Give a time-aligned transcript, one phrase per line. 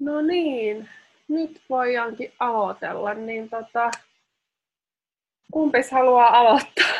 [0.00, 0.88] No niin,
[1.28, 3.90] nyt voidaankin aloitella, niin tota,
[5.52, 6.94] kumpis haluaa aloittaa?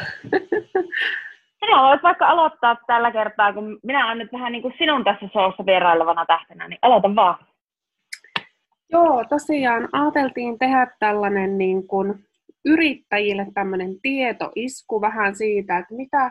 [1.61, 5.29] Sinä voit vaikka aloittaa tällä kertaa, kun minä olen nyt vähän niin kuin sinun tässä
[5.33, 7.47] showssa vierailevana tähtenä, niin aloita vaan.
[8.91, 12.15] Joo, tosiaan ajateltiin tehdä tällainen niin kuin
[12.65, 16.31] yrittäjille tämmöinen tietoisku vähän siitä, että mitä,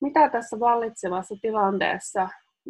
[0.00, 2.28] mitä tässä vallitsevassa tilanteessa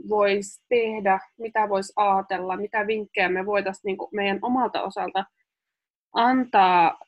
[0.08, 5.24] voisi tehdä, mitä voisi ajatella, mitä vinkkejä me voitaisiin niin meidän omalta osalta
[6.14, 6.98] antaa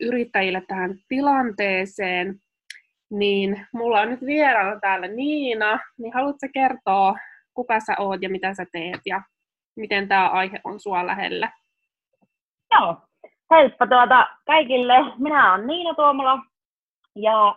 [0.00, 2.40] yrittäjille tähän tilanteeseen,
[3.10, 7.14] niin mulla on nyt vieraana täällä Niina, niin haluatko kertoa,
[7.54, 9.22] kuka sä oot ja mitä sä teet ja
[9.76, 11.52] miten tämä aihe on sua lähellä?
[12.74, 12.96] Joo,
[13.50, 14.94] heippa tuota kaikille.
[15.18, 16.38] Minä olen Niina Tuomola
[17.16, 17.56] ja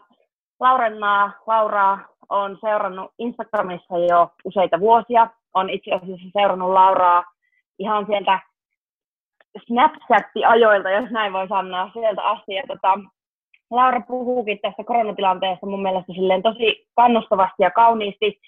[0.59, 5.27] Laurennaa, Lauraa on seurannut Instagramissa jo useita vuosia.
[5.53, 7.23] On itse asiassa seurannut Lauraa
[7.79, 8.39] ihan sieltä
[9.65, 12.53] Snapchat-ajoilta, jos näin voi sanoa, sieltä asti.
[12.53, 12.99] Ja tota,
[13.71, 18.39] Laura puhuukin tästä koronatilanteesta mun mielestä silleen tosi kannustavasti ja kauniisti.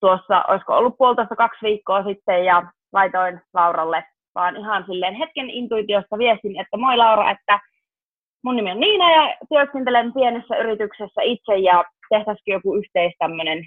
[0.00, 2.62] Tuossa, olisiko ollut puolitoista kaksi viikkoa sitten, ja
[2.92, 7.60] laitoin Lauralle vaan ihan silleen hetken intuitiosta viestin, että moi Laura, että
[8.44, 11.84] mun nimi on Niina ja työskentelen pienessä yrityksessä itse ja
[12.16, 13.66] tehtäisikin joku yhteis tämmöinen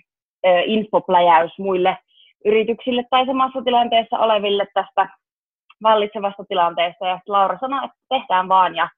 [0.65, 1.97] infopläjäys muille
[2.45, 5.09] yrityksille tai samassa tilanteessa oleville tästä
[5.83, 7.07] vallitsevasta tilanteesta.
[7.07, 8.75] Ja Laura sanoi, että tehdään vaan.
[8.75, 8.89] Ja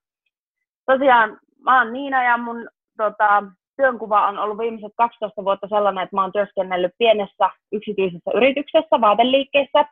[0.85, 3.43] tosiaan mä oon Niina ja mun tota,
[3.77, 9.85] työnkuva on ollut viimeiset 12 vuotta sellainen, että mä oon työskennellyt pienessä yksityisessä yrityksessä, vaateliikkeessä,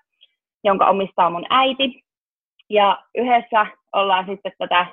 [0.63, 2.03] jonka omistaa mun äiti.
[2.69, 4.85] Ja yhdessä ollaan sitten tätä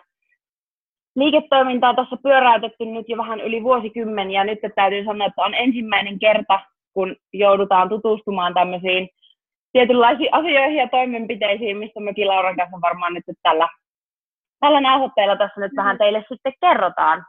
[1.17, 6.19] liiketoimintaa tuossa pyöräytetty nyt jo vähän yli vuosikymmen, ja nyt täytyy sanoa, että on ensimmäinen
[6.19, 6.61] kerta,
[6.93, 9.09] kun joudutaan tutustumaan tämmöisiin
[9.73, 13.69] tietynlaisiin asioihin ja toimenpiteisiin, mistä mekin Lauran kanssa varmaan nyt tällä,
[14.61, 17.25] tällä näytteellä tässä nyt vähän teille sitten kerrotaan.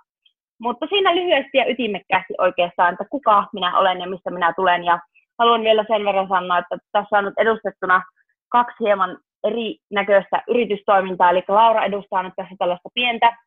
[0.60, 4.83] Mutta siinä lyhyesti ja ytimekkäästi oikeastaan, että kuka minä olen ja mistä minä tulen.
[4.83, 4.99] Ja
[5.39, 8.02] haluan vielä sen verran sanoa, että tässä on nyt edustettuna
[8.49, 11.30] kaksi hieman eri näköistä yritystoimintaa.
[11.30, 13.38] Eli Laura edustaa nyt tässä tällaista pientä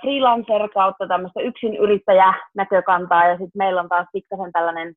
[0.00, 1.76] freelancer kautta tämmöistä yksin
[2.54, 4.94] näkökantaa ja sitten meillä on taas pikkasen tällainen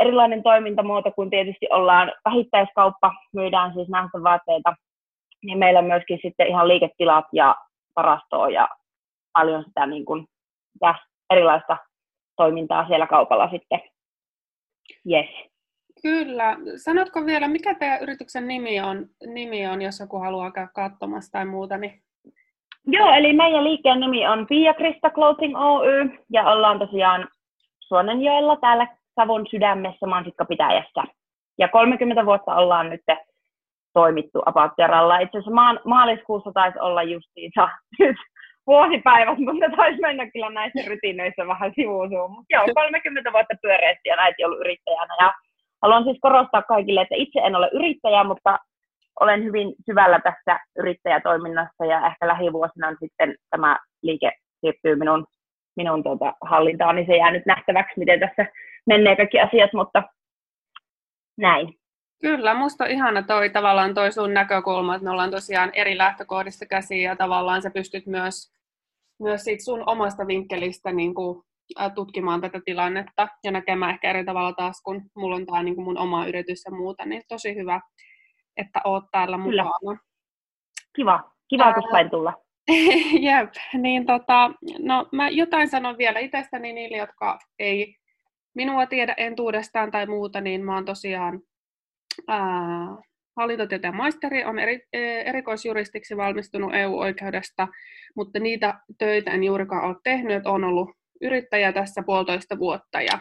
[0.00, 4.74] erilainen toimintamuoto, kun tietysti ollaan vähittäiskauppa, myydään siis näistä vaatteita,
[5.44, 7.56] niin meillä on myöskin sitten ihan liiketilat ja
[7.96, 8.68] varastoa ja
[9.32, 10.26] paljon sitä niin kuin,
[10.82, 10.94] ja
[11.30, 11.76] erilaista
[12.36, 13.80] toimintaa siellä kaupalla sitten.
[15.10, 15.28] Yes.
[16.02, 16.56] Kyllä.
[16.76, 21.46] Sanotko vielä, mikä teidän yrityksen nimi on, nimi on jos joku haluaa käydä katsomassa tai
[21.46, 21.76] muuta?
[21.76, 22.02] Niin...
[22.90, 27.28] Joo, eli meidän liikkeen nimi on Pia Krista Clothing Oy ja ollaan tosiaan
[27.80, 31.02] Suonenjoella täällä Savon sydämessä mansikkapitäjässä.
[31.58, 33.00] Ja 30 vuotta ollaan nyt
[33.92, 35.18] toimittu Apautteralla.
[35.18, 37.68] Itse asiassa maa- maaliskuussa taisi olla justiinsa
[38.66, 42.30] vuosipäivät, mutta taisi mennä kyllä näissä rytinöissä vähän sivuusuun.
[42.30, 45.14] Mutta joo, 30 vuotta pyöreästi ja näitä ollut yrittäjänä.
[45.20, 45.32] Ja
[45.82, 48.58] haluan siis korostaa kaikille, että itse en ole yrittäjä, mutta
[49.20, 55.26] olen hyvin syvällä tässä yrittäjätoiminnassa ja ehkä lähivuosina sitten tämä liike siirtyy minun,
[55.76, 58.46] minun tuota, hallintaan, niin se jää nyt nähtäväksi, miten tässä
[58.86, 60.02] menee kaikki asiat, mutta
[61.38, 61.74] näin.
[62.20, 66.66] Kyllä, musta on ihana toi tavallaan toi sun näkökulma, että me ollaan tosiaan eri lähtökohdista
[66.66, 68.52] käsiä ja tavallaan sä pystyt myös,
[69.20, 71.42] myös siitä sun omasta vinkkelistä niin kuin,
[71.94, 75.84] tutkimaan tätä tilannetta ja näkemään ehkä eri tavalla taas, kun mulla on tämä niin kuin
[75.84, 77.80] mun oma yritys ja muuta, niin tosi hyvä,
[78.58, 79.64] että oot täällä Kyllä.
[79.64, 80.00] mukana.
[80.96, 82.34] Kiva, kiva kun sain tulla.
[83.26, 87.96] Jep, niin tota, no mä jotain sanon vielä itsestäni niille, jotka ei
[88.54, 91.40] minua tiedä entuudestaan tai muuta, niin mä oon tosiaan
[92.28, 92.96] ää,
[93.36, 97.68] hallintotieteen maisteri, on eri, e, erikoisjuristiksi valmistunut EU-oikeudesta,
[98.16, 100.90] mutta niitä töitä en juurikaan ole tehnyt, että olen ollut
[101.20, 103.18] yrittäjä tässä puolitoista vuotta ja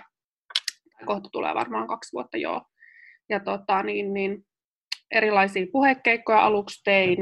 [1.06, 2.62] kohta tulee varmaan kaksi vuotta joo.
[3.30, 4.46] Ja tota, niin, niin,
[5.12, 7.18] erilaisia puhekeikkoja aluksi tein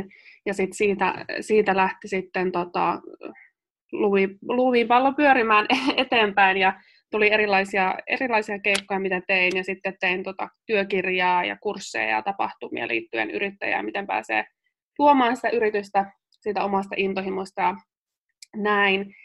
[0.45, 3.01] ja sit siitä, siitä lähti sitten tota,
[4.41, 5.65] luvi, pallo pyörimään
[5.97, 12.09] eteenpäin ja tuli erilaisia, erilaisia keikkoja, mitä tein, ja sitten tein tota työkirjaa ja kursseja
[12.09, 14.45] ja tapahtumia liittyen yrittäjään, miten pääsee
[14.97, 17.75] tuomaan sitä yritystä siitä omasta intohimosta ja
[18.55, 19.15] näin.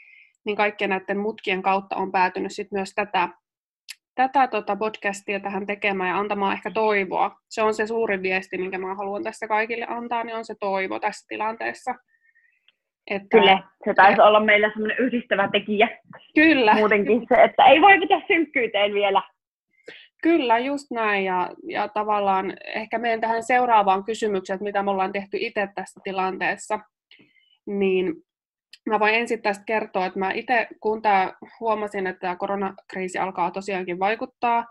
[0.45, 3.29] Niin kaikkien näiden mutkien kautta on päätynyt sitten myös tätä,
[4.29, 7.37] tätä tota podcastia tähän tekemään ja antamaan ehkä toivoa.
[7.49, 11.01] Se on se suurin viesti, minkä mä haluan tässä kaikille antaa, niin on se toivo
[11.01, 11.95] tässä tilanteessa.
[13.11, 15.89] Että, Kyllä, se taisi olla meillä semmoinen yhdistävä tekijä.
[16.35, 16.75] Kyllä.
[16.75, 19.23] Muutenkin se, että ei voi pitää synkkyyteen vielä.
[20.23, 21.25] Kyllä, just näin.
[21.25, 26.01] Ja, ja tavallaan ehkä meidän tähän seuraavaan kysymykseen, että mitä me ollaan tehty itse tässä
[26.05, 26.81] tilanteessa,
[27.67, 28.15] niin
[28.91, 33.51] mä voin ensin tästä kertoa, että mä itse, kun tää, huomasin, että tämä koronakriisi alkaa
[33.51, 34.67] tosiaankin vaikuttaa,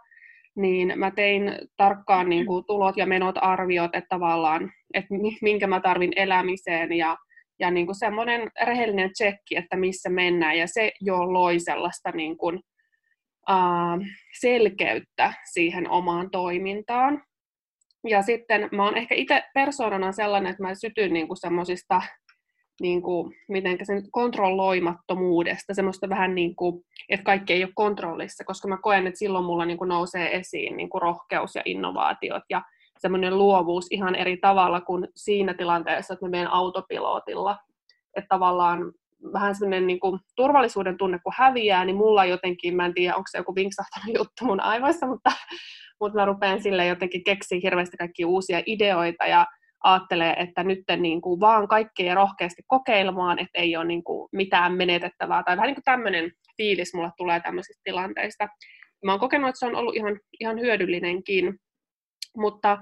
[0.56, 5.80] niin mä tein tarkkaan niin kuin, tulot ja menot arviot, että tavallaan, että minkä mä
[5.80, 7.18] tarvin elämiseen ja,
[7.60, 10.57] ja niin kuin semmoinen rehellinen tsekki, että missä mennään.
[10.57, 12.60] Ja se jo loi sellaista niin kuin,
[13.50, 14.06] uh,
[14.39, 17.24] selkeyttä siihen omaan toimintaan.
[18.07, 22.01] Ja sitten mä oon ehkä itse persoonana sellainen, että mä sytyn niin semmoisista
[22.81, 28.43] niin kuin, miten se nyt, kontrolloimattomuudesta, semmoista vähän niin kuin, että kaikki ei ole kontrollissa,
[28.43, 32.43] koska mä koen, että silloin mulla niin kuin nousee esiin niin kuin rohkeus ja innovaatiot
[32.49, 32.61] ja
[32.97, 37.57] semmoinen luovuus ihan eri tavalla kuin siinä tilanteessa, että mä menen autopilotilla.
[38.15, 38.93] Että tavallaan
[39.33, 43.27] vähän semmoinen niin kuin, turvallisuuden tunne, kun häviää, niin mulla jotenkin, mä en tiedä, onko
[43.31, 45.31] se joku vinksahtanut juttu mun aivoissa, mutta,
[45.99, 49.45] mutta mä rupean sille jotenkin keksiä hirveästi kaikkia uusia ideoita ja
[49.83, 54.73] ajattelee, että nyt niin kuin vaan kaikkea rohkeasti kokeilemaan, että ei ole niin kuin mitään
[54.73, 55.43] menetettävää.
[55.43, 58.47] Tai vähän niin kuin tämmöinen fiilis mulle tulee tämmöisistä tilanteista.
[59.05, 61.55] Mä oon kokenut, että se on ollut ihan, ihan hyödyllinenkin.
[62.37, 62.77] Mutta,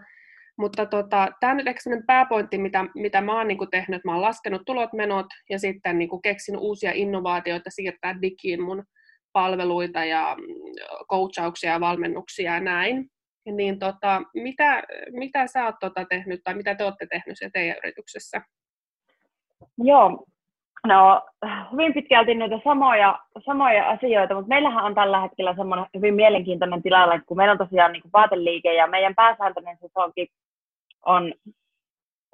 [0.58, 4.06] mutta tota, tämä nyt ehkä sellainen pääpointti, mitä, mitä mä oon niin kuin tehnyt.
[4.06, 8.84] Mä oon laskenut tulot, menot ja sitten niin kuin keksin uusia innovaatioita siirtää digiin mun
[9.34, 10.46] palveluita ja mm,
[11.10, 13.10] coachauksia ja valmennuksia ja näin.
[13.52, 17.78] Niin tota, mitä, mitä sä oot tota tehnyt tai mitä te olette tehnyt siellä teidän
[17.84, 18.42] yrityksessä?
[19.78, 20.26] Joo,
[20.88, 21.22] no
[21.72, 27.22] hyvin pitkälti noita samoja, samoja asioita, mutta meillähän on tällä hetkellä semmoinen hyvin mielenkiintoinen tilanne,
[27.26, 30.28] kun meillä on tosiaan niin vaateliike ja meidän pääsääntöinen sesonki
[31.06, 31.34] on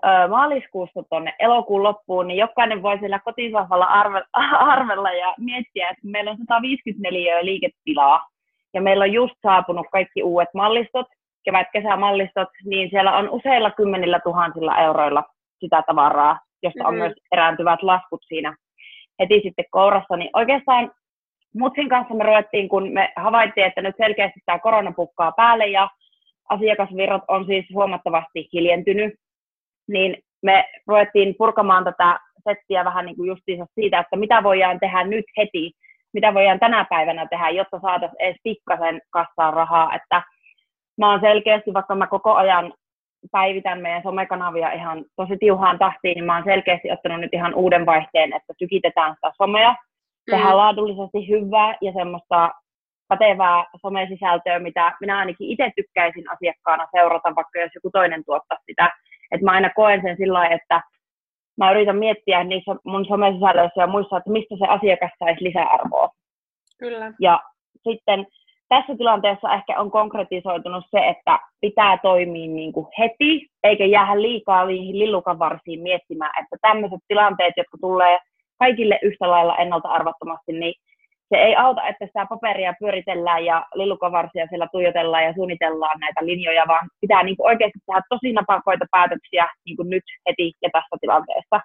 [0.06, 4.24] ö, maaliskuusta tuonne elokuun loppuun, niin jokainen voi siellä kotisohvalla arve,
[4.75, 8.33] arvella ja miettiä, että meillä on 154 liiketilaa
[8.74, 11.08] ja meillä on just saapunut kaikki uudet mallistot,
[11.44, 15.24] kevät-kesämallistot, niin siellä on useilla kymmenillä tuhansilla euroilla
[15.60, 16.94] sitä tavaraa, josta mm-hmm.
[16.94, 18.56] on myös erääntyvät laskut siinä
[19.20, 20.18] heti sitten kourassa.
[20.18, 20.92] Niin oikeastaan
[21.56, 25.90] Mutsin kanssa me ruvettiin, kun me havaittiin, että nyt selkeästi tämä korona pukkaa päälle ja
[26.50, 29.14] asiakasvirrat on siis huomattavasti hiljentynyt,
[29.88, 35.04] niin me ruvettiin purkamaan tätä settiä vähän niin kuin justiinsa siitä, että mitä voidaan tehdä
[35.04, 35.72] nyt heti,
[36.13, 39.95] mitä voidaan tänä päivänä tehdä, jotta saataisiin edes pikkasen kassaan rahaa.
[39.95, 40.21] Että
[40.98, 42.74] mä oon selkeästi, vaikka mä koko ajan
[43.31, 47.86] päivitän meidän somekanavia ihan tosi tiuhaan tahtiin, niin mä oon selkeästi ottanut nyt ihan uuden
[47.86, 49.75] vaihteen, että tykitetään sitä somea,
[50.31, 50.57] tehdään mm.
[50.57, 52.51] laadullisesti hyvää ja semmoista
[53.07, 58.92] pätevää somesisältöä, mitä minä ainakin itse tykkäisin asiakkaana seurata, vaikka jos joku toinen tuottaa sitä.
[59.31, 60.81] Että mä aina koen sen sillä että
[61.58, 66.10] mä yritän miettiä niissä mun somesisällöissä ja muissa, että mistä se asiakas saisi lisäarvoa.
[66.80, 67.14] Kyllä.
[67.20, 67.44] Ja
[67.84, 68.28] sitten
[68.70, 74.66] tässä tilanteessa ehkä on konkretisoitunut se, että pitää toimia niin kuin heti, eikä jäädä liikaa
[74.66, 78.20] niihin lillukanvarsiin miettimään, että tämmöiset tilanteet, jotka tulee
[78.60, 80.74] kaikille yhtä lailla ennalta arvattomasti, niin
[81.34, 86.64] se ei auta, että sitä paperia pyöritellään ja lillukavarsia siellä tuijotellaan ja suunnitellaan näitä linjoja,
[86.68, 90.96] vaan pitää niin kuin oikeasti tehdä tosi napakoita päätöksiä niin kuin nyt heti ja tässä
[91.02, 91.60] tilanteessa.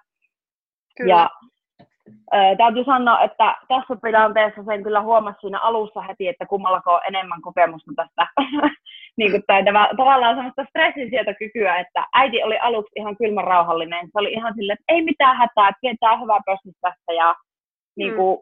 [0.97, 1.13] Kyllä.
[1.13, 1.29] Ja
[2.33, 7.01] äh, täytyy sanoa, että tässä tilanteessa sen kyllä huomasi siinä alussa heti, että kummallako on
[7.07, 8.27] enemmän kokemusta tästä
[9.19, 14.05] niin kuin taidava, tavallaan sellaista stressinsietokykyä, että äiti oli aluksi ihan kylmän rauhallinen.
[14.05, 16.39] Se oli ihan silleen, että ei mitään hätää, että pidetään hyvää
[16.81, 17.35] tästä ja
[17.97, 18.37] niin kuin,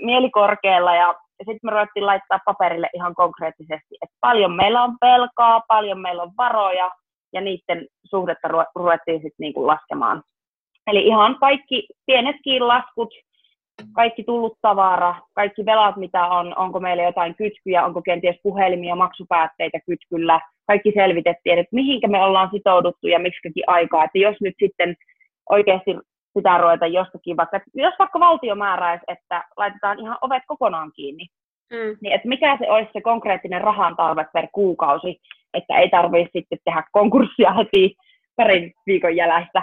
[0.00, 4.96] mm mieli korkealla ja sitten me ruvettiin laittaa paperille ihan konkreettisesti, että paljon meillä on
[5.00, 6.90] velkaa, paljon meillä on varoja
[7.32, 10.22] ja niiden suhdetta ruvettiin sitten niinku laskemaan.
[10.86, 13.08] Eli ihan kaikki pienetkin laskut,
[13.94, 19.78] kaikki tullut tavara, kaikki velat, mitä on, onko meillä jotain kytkyjä, onko kenties puhelimia, maksupäätteitä
[19.86, 24.96] kytkyllä, kaikki selvitettiin, että mihinkä me ollaan sitouduttu ja miksikin aikaa, että jos nyt sitten
[25.50, 25.90] oikeasti
[26.34, 31.26] pitää ruveta jostakin, vaikka, jos vaikka valtio määräisi, että laitetaan ihan ovet kokonaan kiinni,
[31.70, 31.96] mm.
[32.00, 35.20] niin että mikä se olisi se konkreettinen rahan tarve per kuukausi,
[35.54, 37.96] että ei tarvitse sitten tehdä konkurssia heti
[38.36, 39.62] parin viikon jäljestä.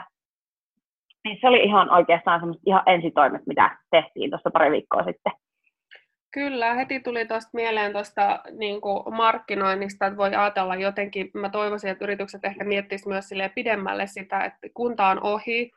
[1.24, 5.34] Niin se oli ihan oikeastaan semmoista ihan ensitoimet, mitä tehtiin tuossa pari viikkoa sitten.
[6.34, 8.82] Kyllä, heti tuli tuosta mieleen tuosta niin
[9.12, 14.68] markkinoinnista, että voi ajatella jotenkin, mä toivoisin, että yritykset ehkä miettisivät myös pidemmälle sitä, että
[14.74, 15.72] kunta on ohi,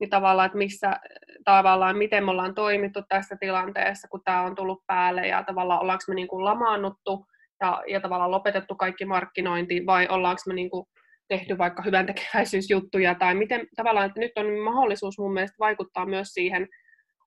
[0.00, 1.00] niin tavallaan, että missä,
[1.44, 6.04] tavallaan, miten me ollaan toimittu tässä tilanteessa, kun tämä on tullut päälle, ja tavallaan ollaanko
[6.08, 7.26] me niin kuin lamaannuttu
[7.60, 10.86] ja, ja tavallaan lopetettu kaikki markkinointi, vai ollaanko me niin kuin
[11.28, 16.28] tehty vaikka hyvän tekeväisyysjuttuja, tai miten tavallaan, että nyt on mahdollisuus mun mielestä vaikuttaa myös
[16.28, 16.68] siihen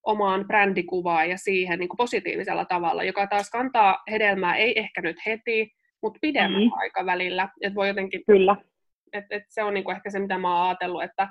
[0.04, 5.18] omaan brändikuvaan ja siihen niin kuin positiivisella tavalla, joka taas kantaa hedelmää, ei ehkä nyt
[5.26, 5.72] heti,
[6.02, 6.80] mutta pidemmällä mm.
[6.80, 7.50] aikavälillä.
[7.62, 8.56] Että voi jotenkin, Kyllä.
[9.14, 11.30] Et, et se on niinku ehkä se, mitä mä oon ajatellut, että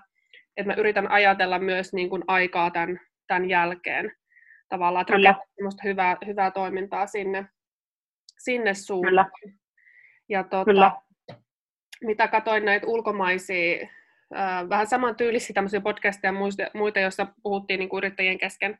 [0.58, 4.12] et mä yritän ajatella myös niinku aikaa tämän, tämän jälkeen
[4.68, 7.46] tavallaan, että rakentaa hyvää, hyvää toimintaa sinne,
[8.38, 9.30] sinne suuntaan.
[9.40, 9.54] Kyllä.
[10.28, 10.92] Ja tota, Kyllä.
[12.04, 13.88] mitä katoin näitä ulkomaisia,
[14.36, 18.78] äh, vähän samantyylisiä tämmöisiä podcasteja ja muita, joissa puhuttiin niin kuin yrittäjien kesken,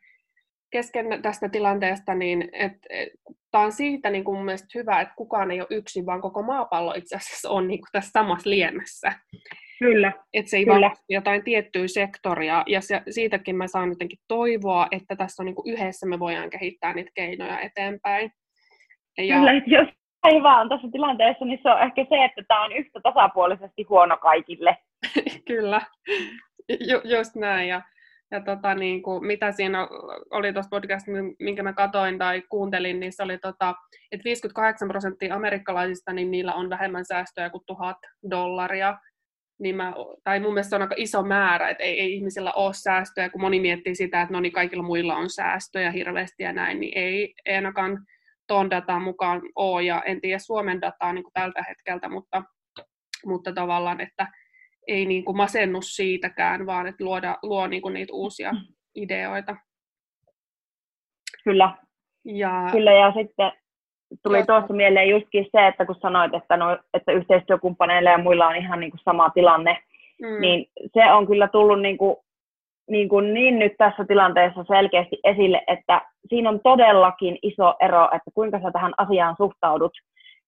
[0.71, 3.09] kesken tästä tilanteesta, niin et, et,
[3.51, 6.43] tämä on siitä niin kuin mun mielestä hyvä, että kukaan ei ole yksin, vaan koko
[6.43, 9.13] maapallo itse asiassa on niin kuin tässä samassa liemessä.
[9.79, 10.13] Kyllä.
[10.33, 10.81] Että se ei Kyllä.
[10.81, 15.75] vaan jotain tiettyä sektoria, ja se, siitäkin mä saan jotenkin toivoa, että tässä on niin
[15.75, 18.33] yhdessä me voidaan kehittää niitä keinoja eteenpäin.
[19.19, 19.37] Ja...
[19.37, 19.89] Kyllä, jos
[20.25, 24.17] ei vaan tässä tilanteessa, niin se on ehkä se, että tämä on yhtä tasapuolisesti huono
[24.17, 24.77] kaikille.
[25.49, 25.81] Kyllä,
[26.69, 27.69] Ju, just näin.
[27.69, 27.83] Ja,
[28.31, 29.89] ja tota, niin kuin, mitä siinä
[30.31, 33.75] oli tuossa podcastissa, minkä mä katoin tai kuuntelin, niin se oli, tota,
[34.13, 37.97] että 58 prosenttia amerikkalaisista, niin niillä on vähemmän säästöjä kuin tuhat
[38.31, 38.99] dollaria.
[39.61, 42.75] Niin mä, tai mun mielestä se on aika iso määrä, että ei, ei ihmisillä ole
[42.75, 46.81] säästöjä, kun moni miettii sitä, että no niin kaikilla muilla on säästöjä hirveästi ja näin,
[46.81, 47.99] niin ei, ei ainakaan
[48.49, 52.43] tuon datan mukaan ole, ja en tiedä Suomen dataa niin kuin tältä hetkeltä, mutta,
[53.27, 54.29] mutta tavallaan, että
[54.89, 58.59] ei niin kuin masennu siitäkään, vaan että luoda, luo niin kuin niitä uusia mm.
[58.95, 59.57] ideoita.
[61.45, 61.77] Kyllä.
[62.25, 63.53] Ja, Kyllä, ja sitten
[64.23, 68.57] tuli tuossa mieleen justkin se, että kun sanoit, että, no, että yhteistyökumppaneilla ja muilla on
[68.57, 69.79] ihan niin kuin sama tilanne,
[70.23, 70.41] mm.
[70.41, 72.17] niin se on kyllä tullut niin kuin
[72.91, 78.31] niin, kuin niin nyt tässä tilanteessa selkeästi esille, että siinä on todellakin iso ero, että
[78.35, 79.93] kuinka sä tähän asiaan suhtaudut.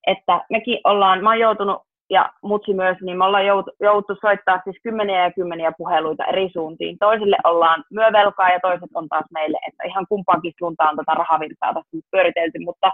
[0.06, 4.60] Että mekin ollaan, mä oon joutunut, ja mutsi myös, niin me ollaan joutu, joutu soittaa
[4.64, 6.98] siis kymmeniä ja kymmeniä puheluita eri suuntiin.
[6.98, 12.08] Toisille ollaan myövelkaa ja toiset on taas meille, että ihan kumpaankin suuntaan tätä rahavirtaa tässä
[12.10, 12.92] pyöritelty, mutta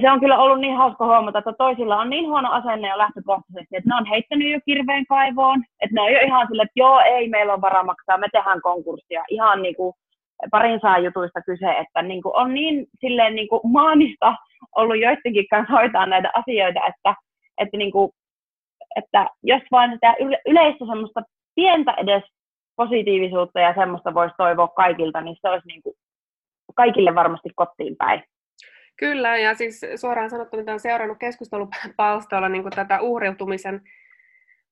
[0.00, 3.76] se on kyllä ollut niin hauska huomata, että toisilla on niin huono asenne jo lähtökohtaisesti,
[3.76, 7.00] että ne on heittänyt jo kirveen kaivoon, että ne on jo ihan sille, että joo,
[7.00, 9.24] ei meillä on varaa maksaa, me tehdään konkurssia.
[9.28, 9.94] Ihan niin kuin
[10.50, 14.34] parin saa jutuista kyse, että niin kuin on niin silleen niin kuin maanista
[14.76, 17.14] ollut joidenkin kanssa hoitaa näitä asioita, että,
[17.58, 18.10] että, niin kuin,
[18.96, 20.14] että jos vain sitä
[20.46, 21.22] yleistä semmoista
[21.54, 22.22] pientä edes
[22.76, 25.94] positiivisuutta ja semmoista voisi toivoa kaikilta, niin se olisi niin kuin
[26.74, 28.22] kaikille varmasti kotiin päin.
[29.02, 33.80] Kyllä, ja siis suoraan sanottuna, mitä olen seurannut keskustelupalstoilla niin kuin tätä uhriutumisen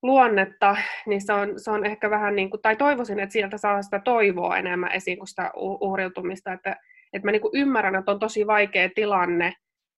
[0.03, 3.81] luonnetta, niin se on, se on ehkä vähän niin kuin, tai toivoisin, että sieltä saa
[3.81, 6.75] sitä toivoa enemmän esiin kuin sitä uhriutumista, että,
[7.13, 9.53] että mä niin kuin ymmärrän, että on tosi vaikea tilanne,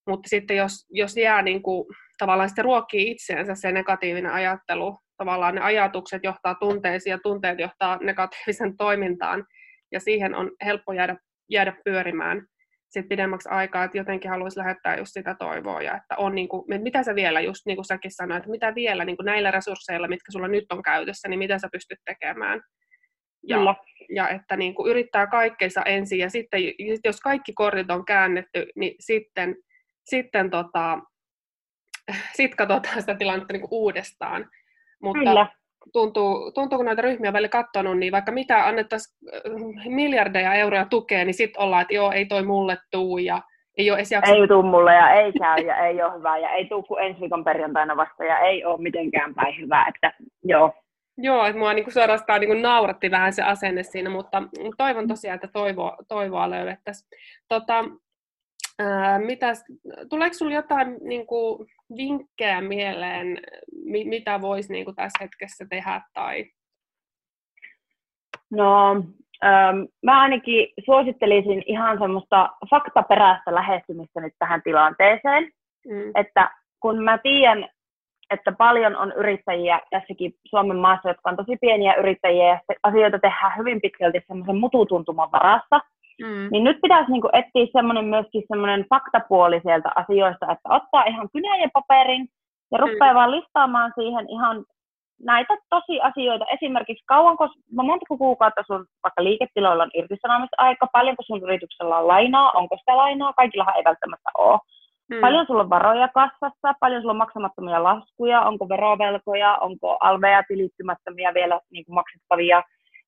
[0.08, 1.86] mutta sitten jos, jos jää niin kuin,
[2.18, 7.98] tavallaan sitten ruokkii itseensä se negatiivinen ajattelu, tavallaan ne ajatukset johtaa tunteisiin ja tunteet johtaa
[8.02, 9.46] negatiivisen toimintaan,
[9.92, 11.16] ja siihen on helppo jäädä,
[11.50, 12.48] jäädä pyörimään,
[12.94, 16.64] sit pidemmäksi aikaa, että jotenkin haluaisi lähettää just sitä toivoa, ja että on niin kuin,
[16.82, 20.08] mitä sä vielä, just niin kuin säkin sanoit, että mitä vielä niin kuin näillä resursseilla,
[20.08, 22.62] mitkä sulla nyt on käytössä, niin mitä sä pystyt tekemään.
[23.48, 23.76] Ja, Kyllä.
[24.16, 26.62] ja että niin kuin yrittää kaikkeensa ensin, ja sitten
[27.04, 29.56] jos kaikki kortit on käännetty, niin sitten,
[30.04, 31.00] sitten tota,
[32.38, 34.50] sit katsotaan sitä tilannetta niin kuin uudestaan.
[35.02, 35.48] Mutta, Kyllä
[35.94, 41.26] tuntuu, tuntuu, kun näitä ryhmiä välillä katsonut, niin vaikka mitä annettaisiin äh, miljardeja euroja tukea,
[41.26, 43.42] niin sitten ollaan, että joo, ei toi mulle tuu ja
[43.78, 44.34] ei ole esimerkiksi...
[44.34, 47.22] Ei tuu mulle ja ei käy ja ei ole hyvä ja ei tuu kuin ensi
[47.22, 50.14] viikon perjantaina vasta ja ei ole mitenkään päin hyvä, että
[50.44, 50.74] joo.
[51.18, 54.44] Joo, että mua niin suorastaan niin nauratti vähän se asenne siinä, mutta
[54.78, 57.10] toivon tosiaan, että toivoa, toivoa löydettäisiin.
[57.48, 57.84] Tota,
[58.80, 59.64] ää, mitäs,
[60.10, 63.38] tuleeko sinulla jotain niin kuin, vinkkejä mieleen,
[63.86, 66.02] mi- mitä voisi niin kuin tässä hetkessä tehdä?
[66.14, 66.46] Tai...
[68.52, 68.92] No,
[69.46, 75.52] ähm, mä ainakin suosittelisin ihan semmoista faktaperäistä lähestymistä nyt tähän tilanteeseen.
[75.88, 76.12] Mm.
[76.16, 77.70] Että kun mä tiedän,
[78.30, 83.58] että paljon on yrittäjiä tässäkin Suomen maassa, jotka on tosi pieniä yrittäjiä ja asioita tehdään
[83.58, 85.80] hyvin pitkälti semmoisen mututuntuman varassa,
[86.22, 86.48] Mm.
[86.52, 91.60] Niin nyt pitäisi niinku etsiä semmoinen myöskin semmoinen faktapuoli sieltä asioista, että ottaa ihan kynän
[91.60, 92.28] ja paperin
[92.72, 93.16] ja rupeaa mm.
[93.16, 94.66] vaan listaamaan siihen ihan
[95.24, 96.46] näitä tosiasioita.
[96.54, 102.52] Esimerkiksi kauanko, no montako kuukautta sun vaikka liiketiloilla on irtisanomisaika, paljonko sun yrityksellä on lainaa,
[102.52, 104.60] onko sitä lainaa, kaikillahan ei välttämättä ole.
[105.14, 105.22] Hmm.
[105.22, 111.34] Paljon sulla on varoja kassassa, paljon sulla on maksamattomia laskuja, onko verovelkoja, onko alveja tilittymättömiä
[111.34, 112.64] vielä niin kuin maksettavia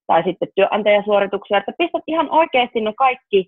[0.08, 3.48] tai sitten työnantajasuorituksia, että pistät ihan oikeasti ne kaikki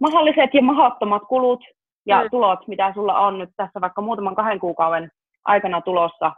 [0.00, 1.64] mahdolliset ja mahdottomat kulut
[2.06, 2.30] ja mm.
[2.30, 5.10] tulot, mitä sulla on nyt tässä vaikka muutaman kahden kuukauden
[5.44, 6.32] aikana tulossa,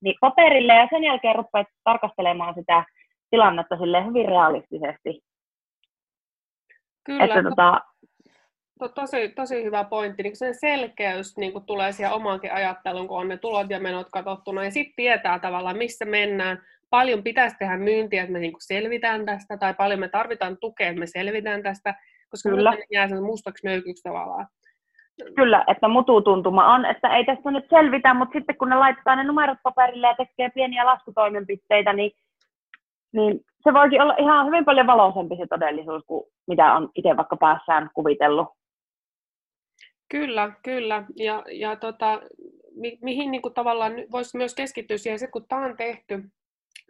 [0.00, 2.84] niin paperille ja sen jälkeen rupeat tarkastelemaan sitä
[3.30, 5.20] tilannetta sille hyvin realistisesti.
[7.04, 7.24] Kyllä.
[7.24, 7.80] Että, tota,
[8.78, 10.22] to, tosi, tosi hyvä pointti.
[10.22, 14.64] Niin sen selkeys niin tulee siihen omaankin ajatteluun, kun on ne tulot ja menot katsottuna,
[14.64, 16.62] ja sitten tietää tavallaan, missä mennään.
[16.96, 21.00] Paljon pitäisi tehdä myyntiä, että me niin selvitään tästä, tai paljon me tarvitaan tukea, että
[21.00, 21.94] me selvitään tästä,
[22.30, 22.72] koska Kyllä.
[22.92, 24.46] jää sen mustaksi möykyksi tavallaan.
[25.34, 29.24] Kyllä, että mututuntuma on, että ei tässä nyt selvitä, mutta sitten kun ne laittaa ne
[29.24, 32.12] numerot paperille ja tekee pieniä laskutoimenpiteitä, niin,
[33.12, 37.36] niin se voikin olla ihan hyvin paljon valoisempi se todellisuus kuin mitä on itse vaikka
[37.36, 38.48] päässään kuvitellut.
[40.10, 41.04] Kyllä, kyllä.
[41.16, 42.20] Ja, ja tota,
[42.74, 46.22] mi, mihin niin kuin tavallaan voisi myös keskittyä siihen, että kun tämä on tehty,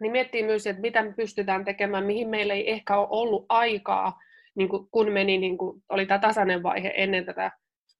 [0.01, 4.19] niin miettii myös, että mitä me pystytään tekemään, mihin meillä ei ehkä ole ollut aikaa,
[4.55, 7.51] niin kuin kun meni, niin kuin oli tämä tasainen vaihe ennen tätä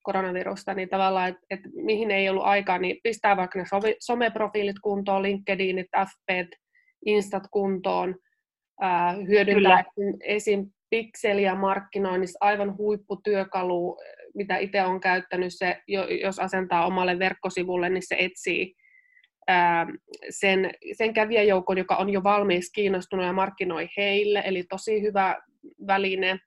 [0.04, 3.66] koronavirusta, niin tavallaan, että, että mihin ei ollut aikaa, niin pistää vaikka ne
[4.00, 6.52] someprofiilit kuntoon, LinkedInit, FB,
[7.06, 8.16] Instat kuntoon,
[8.82, 10.18] ää, hyödyntää Kyllä.
[10.24, 10.66] esim.
[10.90, 13.98] pikseliä markkinoinnissa aivan huipputyökalu,
[14.36, 15.82] mitä itse olen käyttänyt, se,
[16.22, 18.76] jos asentaa omalle verkkosivulle, niin se etsii
[19.48, 19.88] ää,
[20.30, 25.38] sen, sen kävijäjoukon, joka on jo valmiiksi kiinnostunut ja markkinoi heille, eli tosi hyvä
[25.88, 26.40] väline.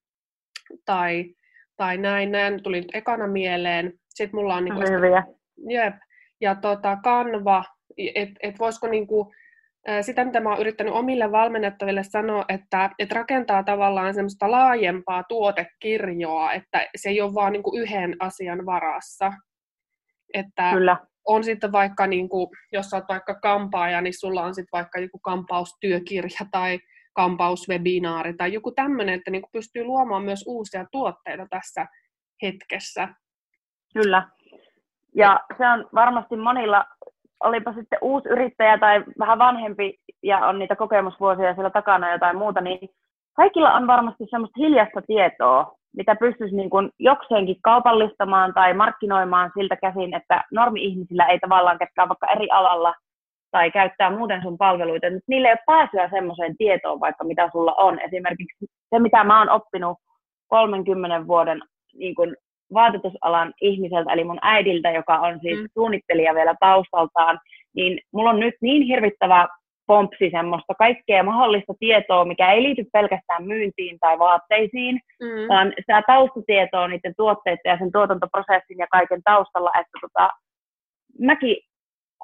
[0.85, 1.35] Tai
[1.81, 3.93] tai näin, näin tuli nyt ekana mieleen.
[4.09, 4.65] Sitten mulla on...
[4.65, 5.23] Niinku, Hyviä.
[5.69, 5.95] Jep.
[6.41, 7.65] Ja tota, kanva,
[8.15, 9.33] että et voisiko niinku,
[10.01, 16.53] sitä, mitä mä oon yrittänyt omille valmennettaville sanoa, että, että rakentaa tavallaan semmoista laajempaa tuotekirjoa,
[16.53, 19.33] että se ei ole vaan niinku yhden asian varassa.
[20.35, 20.97] Että Kyllä.
[21.27, 25.19] On sitten vaikka, niinku, jos sä oot vaikka kampaaja, niin sulla on sitten vaikka joku
[25.19, 26.79] kampaustyökirja tai
[27.13, 31.87] kampauswebinaari tai joku tämmöinen, että niin pystyy luomaan myös uusia tuotteita tässä
[32.43, 33.09] hetkessä.
[33.95, 34.29] Kyllä.
[35.15, 36.85] Ja se on varmasti monilla,
[37.45, 42.61] olipa sitten uusi yrittäjä tai vähän vanhempi ja on niitä kokemusvuosia siellä takana jotain muuta,
[42.61, 42.89] niin
[43.37, 49.77] kaikilla on varmasti semmoista hiljasta tietoa, mitä pystyisi niin kuin jokseenkin kaupallistamaan tai markkinoimaan siltä
[49.77, 52.95] käsin, että normi-ihmisillä ei tavallaan, ketkä vaikka eri alalla
[53.51, 57.75] tai käyttää muuten sun palveluita, mutta niille ei ole pääsyä semmoiseen tietoon, vaikka mitä sulla
[57.75, 58.01] on.
[58.01, 59.99] Esimerkiksi se, mitä mä oon oppinut
[60.49, 61.61] 30 vuoden
[61.95, 62.37] niin kun
[62.75, 65.67] vaatetusalan ihmiseltä, eli mun äidiltä, joka on siis mm.
[65.75, 67.39] suunnittelija vielä taustaltaan,
[67.75, 69.49] niin mulla on nyt niin hirvittävä
[69.91, 75.49] pompsi semmoista kaikkea mahdollista tietoa, mikä ei liity pelkästään myyntiin tai vaatteisiin, mm.
[75.49, 80.31] vaan sitä taustatietoa niiden tuotteiden ja sen tuotantoprosessin ja kaiken taustalla, että tota,
[81.19, 81.57] mäkin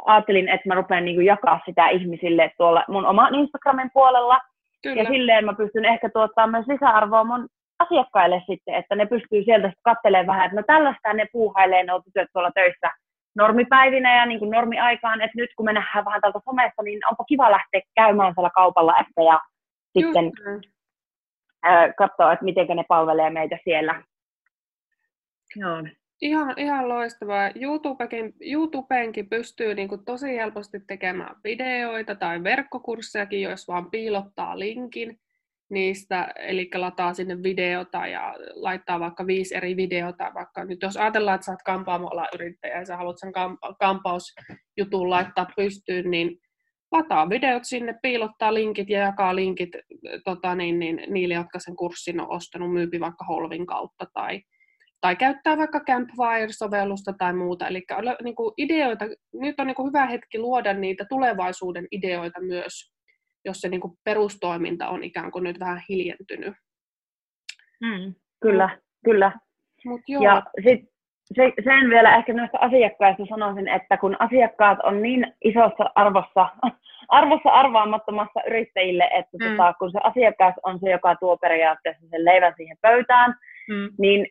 [0.06, 4.40] ajattelin, että mä rupean niin kuin jakaa sitä ihmisille tuolla mun oman Instagramin puolella.
[4.82, 5.02] Kyllä.
[5.02, 7.48] Ja silleen mä pystyn ehkä tuottaa myös lisäarvoa mun
[7.78, 12.28] asiakkaille sitten, että ne pystyy sieltä katselemaan vähän, että no tällaista ne puuhailee ne tytöt
[12.32, 12.90] tuolla töissä
[13.36, 17.24] normipäivinä ja niin kuin normiaikaan, että nyt kun me nähdään vähän tältä somesta, niin onpa
[17.24, 19.40] kiva lähteä käymään siellä kaupalla ehkä ja
[19.98, 20.32] sitten
[21.66, 24.02] äh, katsoa, että miten ne palvelee meitä siellä.
[25.56, 25.82] Joo.
[26.22, 27.50] Ihan, ihan loistavaa.
[27.60, 35.20] YouTubekin, YouTubeenkin pystyy niin kuin tosi helposti tekemään videoita tai verkkokurssejakin, jos vaan piilottaa linkin
[35.70, 41.34] niistä, eli lataa sinne videota ja laittaa vaikka viisi eri videota, vaikka nyt jos ajatellaan,
[41.34, 43.32] että sä oot kampaamolla yrittäjä ja sä haluat sen
[43.78, 46.38] kampausjutun laittaa pystyyn, niin
[46.92, 49.70] lataa videot sinne, piilottaa linkit ja jakaa linkit
[50.24, 54.42] tota, niin, niin, niille, jotka sen kurssin on ostanut, myypi vaikka Holvin kautta tai,
[55.00, 57.68] tai käyttää vaikka Campfire-sovellusta tai muuta.
[57.68, 57.84] Eli
[58.24, 62.95] niin ideoita, nyt on niin kuin hyvä hetki luoda niitä tulevaisuuden ideoita myös,
[63.46, 66.54] jos se niin kuin perustoiminta on ikään kuin nyt vähän hiljentynyt.
[67.80, 68.68] Mm, kyllä,
[69.04, 69.32] kyllä.
[69.84, 70.22] Mut joo.
[70.22, 70.80] Ja sit,
[71.34, 76.48] se, sen vielä ehkä noista asiakkaista sanoisin, että kun asiakkaat on niin isossa arvossa,
[77.18, 79.50] arvossa arvaamattomassa yrittäjille, että mm.
[79.50, 83.34] tota, kun se asiakas on se, joka tuo periaatteessa sen leivän siihen pöytään,
[83.68, 83.88] mm.
[83.98, 84.26] niin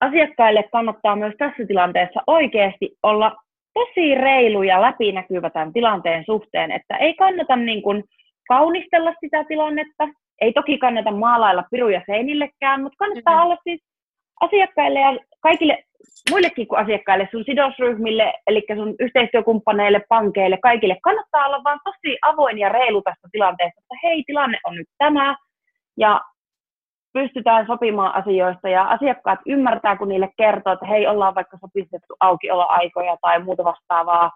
[0.00, 3.36] asiakkaille kannattaa myös tässä tilanteessa oikeasti olla
[3.74, 8.04] tosi reilu ja läpinäkyvä tämän tilanteen suhteen, että ei kannata niin kuin
[8.48, 10.08] kaunistella sitä tilannetta,
[10.40, 13.46] ei toki kannata maalailla piruja seinillekään, mutta kannattaa mm-hmm.
[13.46, 13.80] olla siis
[14.40, 15.84] asiakkaille ja kaikille
[16.30, 22.58] muillekin kuin asiakkaille, sun sidosryhmille, eli sun yhteistyökumppaneille, pankeille, kaikille, kannattaa olla vaan tosi avoin
[22.58, 25.36] ja reilu tästä tilanteesta, että hei, tilanne on nyt tämä,
[25.96, 26.20] ja
[27.12, 33.16] pystytään sopimaan asioista ja asiakkaat ymmärtää, kun niille kertoo, että hei, ollaan vaikka sopistettu aukioloaikoja
[33.20, 34.30] tai muuta vastaavaa.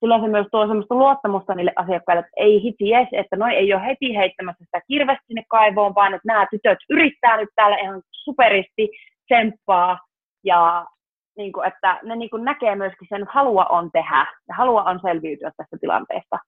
[0.00, 3.74] Silloin se myös tuo semmoista luottamusta niille asiakkaille, että ei hitsi jes, että noi ei
[3.74, 8.02] ole heti heittämässä sitä kirvestä sinne kaivoon, vaan että nämä tytöt yrittää nyt täällä ihan
[8.12, 8.88] superisti
[9.26, 9.98] tsemppaa
[10.44, 10.86] ja
[11.36, 14.82] niin kuin, että ne niin kuin näkee myöskin sen, että halua on tehdä ja halua
[14.82, 16.38] on selviytyä tästä tilanteesta.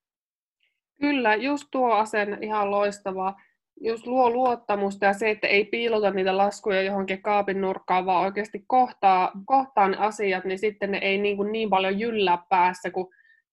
[1.01, 3.35] Kyllä, just tuo asen ihan loistava
[3.81, 8.65] just luo luottamusta ja se, että ei piilota niitä laskuja johonkin kaapin nurkkaan, vaan oikeasti
[8.67, 13.09] kohtaa, kohtaa ne asiat, niin sitten ne ei niin, kuin niin paljon jyllää päässä, kun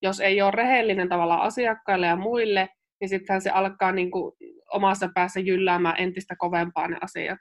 [0.06, 2.68] jos ei ole rehellinen tavalla asiakkaille ja muille,
[3.00, 4.32] niin sittenhän se alkaa niin kuin
[4.72, 7.38] omassa päässä jylläämään entistä kovempaa ne asiat.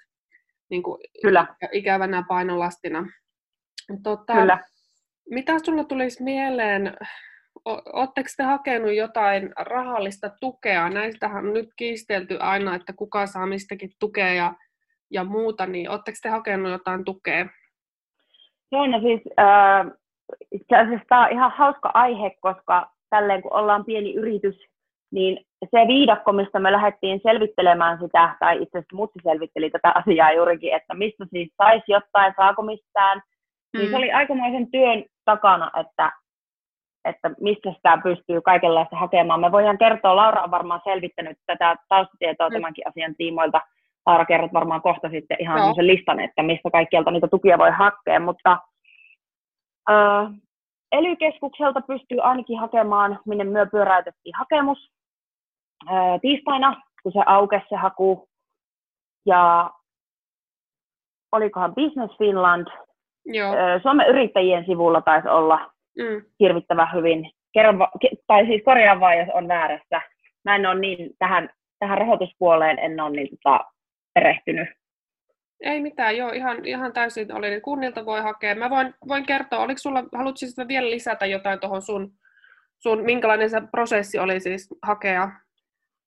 [0.69, 1.47] Niin kuin Kyllä.
[1.71, 3.08] Ikävänä painolastina.
[4.04, 4.60] Tota, Kyllä.
[5.30, 6.97] Mitä sinulla tulisi mieleen,
[7.65, 10.89] oletteko te hakenut jotain rahallista tukea?
[10.89, 14.54] Näistähän on nyt kiistelty aina, että kuka saa mistäkin tukea ja,
[15.12, 17.47] ja muuta, niin oletteko te hakenut jotain tukea?
[18.71, 19.97] Joo, no siis äh,
[20.52, 24.56] itse asiassa tämä on ihan hauska aihe, koska tälleen kun ollaan pieni yritys,
[25.12, 30.32] niin se viidakko, mistä me lähdettiin selvittelemään sitä, tai itse asiassa mutsi selvitteli tätä asiaa
[30.32, 33.80] juurikin, että mistä siis saisi jotain, saako mistään, mm.
[33.80, 33.98] niin se mm.
[33.98, 36.12] oli aikamoisen työn takana, että,
[37.06, 39.40] että mistä sitä pystyy kaikenlaista hakemaan.
[39.40, 42.54] Me voidaan kertoa, Laura on varmaan selvittänyt tätä taustatietoa mm.
[42.54, 43.62] tämänkin asian tiimoilta.
[44.06, 48.20] Laura kerrot varmaan kohta sitten ihan sen listan, että mistä kaikkialta niitä tukia voi hakea,
[48.20, 48.58] mutta
[49.89, 50.32] äh,
[50.91, 51.15] ely
[51.88, 54.91] pystyy ainakin hakemaan, minne myö pyöräytettiin hakemus
[55.89, 58.30] äh, tiistaina, kun se aukesi se haku.
[59.26, 59.71] Ja
[61.32, 62.67] olikohan Business Finland,
[63.26, 63.56] Joo.
[63.56, 66.26] Äh, Suomen yrittäjien sivulla taisi olla mm.
[66.39, 67.32] hirvittävän hyvin.
[67.54, 67.88] Kerron,
[68.28, 70.02] tai siis korjaan vaan, jos on väärässä.
[70.45, 73.65] Mä en ole niin tähän, tähän rahoituspuoleen en ole niin tota,
[74.13, 74.69] perehtynyt.
[75.62, 78.56] Ei mitään, joo, ihan, ihan täysin oli, niin kunnilta voi hakea.
[78.56, 82.12] Mä voin, voin kertoa, oliko sulla, haluatko siis vielä lisätä jotain tuohon sun,
[82.80, 85.32] sun, minkälainen se prosessi oli siis hakea?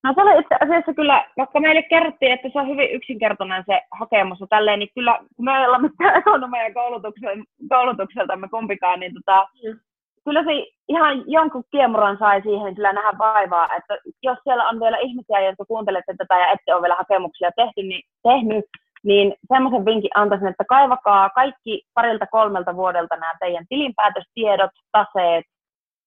[0.04, 3.80] No se oli itse asiassa kyllä, vaikka meille kerrottiin, että se on hyvin yksinkertainen se
[3.90, 9.14] hakemus ja tälleen, niin kyllä kun me ei olla mitään ekonomeja koulutuksen, koulutukseltamme kumpikaan, niin
[9.14, 9.78] tota, mm.
[10.24, 10.50] kyllä se
[10.88, 15.64] ihan jonkun kiemuran sai siihen kyllä nähdä vaivaa, että jos siellä on vielä ihmisiä, jotka
[15.64, 18.64] kuuntelette tätä ja ette ole vielä hakemuksia tehty, niin, tehnyt,
[19.04, 25.44] niin semmoisen vinkin antaisin, että kaivakaa kaikki parilta kolmelta vuodelta nämä teidän tilinpäätöstiedot, taseet,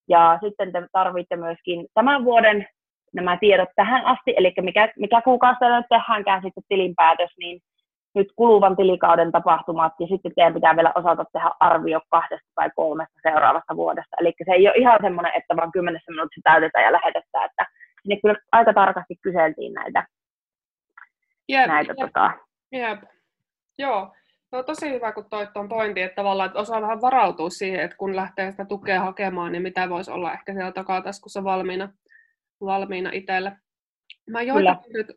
[0.09, 2.67] ja sitten te tarvitte myöskin tämän vuoden
[3.13, 7.59] nämä tiedot tähän asti, eli mikä, mikä kuukausi nyt tehdäänkään sitten tilinpäätös, niin
[8.15, 13.19] nyt kuluvan tilikauden tapahtumat, ja sitten teidän pitää vielä osata tehdä arvio kahdesta tai kolmesta
[13.23, 14.15] seuraavasta vuodesta.
[14.19, 17.65] Eli se ei ole ihan semmoinen, että vaan kymmenessä minuutissa täytetään ja lähetetään, että
[18.01, 20.05] sinne kyllä aika tarkasti kyseltiin näitä.
[21.49, 21.99] Jep, näitä jep.
[21.99, 22.31] Tota,
[22.71, 23.03] Jep.
[23.77, 24.13] Joo.
[24.51, 27.97] No tosi hyvä, kun toit tuon pointin, että tavallaan että osaa vähän varautua siihen, että
[27.97, 31.93] kun lähtee sitä tukea hakemaan, niin mitä voisi olla ehkä siellä takataskussa valmiina,
[32.61, 33.51] valmiina itselle.
[34.29, 35.07] Mä joitakin nyt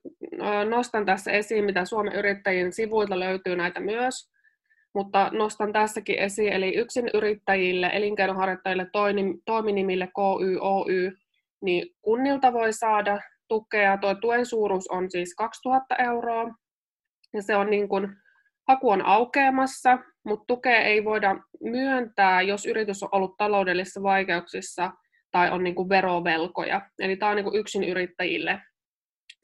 [0.68, 4.30] nostan tässä esiin, mitä Suomen yrittäjien sivuilta löytyy näitä myös,
[4.94, 8.86] mutta nostan tässäkin esiin, eli yksin yrittäjille, elinkeinoharjoittajille,
[9.44, 11.12] toiminimille KY, Oy,
[11.62, 13.96] niin kunnilta voi saada tukea.
[13.96, 16.54] Tuo tuen suuruus on siis 2000 euroa,
[17.34, 18.16] ja se on niin kuin,
[18.68, 24.90] haku on aukeamassa, mutta tukea ei voida myöntää, jos yritys on ollut taloudellisissa vaikeuksissa
[25.30, 26.90] tai on niin kuin verovelkoja.
[26.98, 28.60] Eli tämä on niin kuin yksin yrittäjille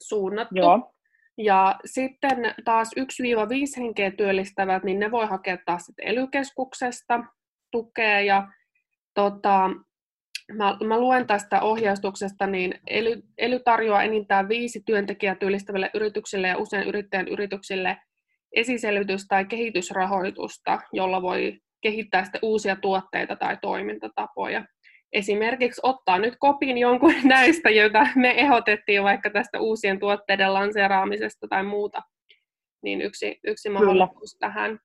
[0.01, 0.55] suunnattu.
[0.55, 0.93] Joo.
[1.37, 3.03] Ja sitten taas 1-5
[3.77, 6.27] henkeä työllistävät, niin ne voi hakea taas ely
[7.71, 8.21] tukea.
[8.21, 8.47] Ja
[9.13, 9.69] tota,
[10.51, 16.57] mä, mä luen tästä ohjeistuksesta, niin ely, ely tarjoaa enintään viisi työntekijää työllistäville yrityksille ja
[16.57, 17.97] usein yrittäjän yrityksille
[18.55, 24.65] esiselvitys- tai kehitysrahoitusta, jolla voi kehittää sitten uusia tuotteita tai toimintatapoja.
[25.13, 31.63] Esimerkiksi ottaa nyt kopin jonkun näistä, joita me ehdotettiin vaikka tästä uusien tuotteiden lanseeraamisesta tai
[31.63, 32.01] muuta,
[32.83, 34.53] niin yksi, yksi mahdollisuus Kyllä.
[34.53, 34.79] tähän.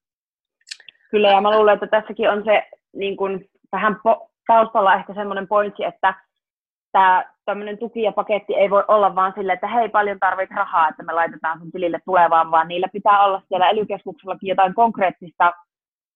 [1.10, 2.62] Kyllä, ja mä luulen, että tässäkin on se
[2.96, 6.14] niin kuin, vähän po- taustalla ehkä semmoinen pointsi, että
[6.92, 10.88] tämä tämmöinen tuki ja paketti ei voi olla vaan sille, että hei paljon tarvit rahaa,
[10.88, 13.86] että me laitetaan sun tilille tulevaan, vaan niillä pitää olla siellä ely
[14.42, 15.52] jotain konkreettista